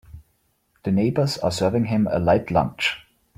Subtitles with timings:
[0.81, 3.05] The neighbors are serving him a light lunch.